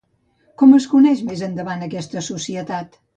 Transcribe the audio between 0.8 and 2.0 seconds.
coneix més endavant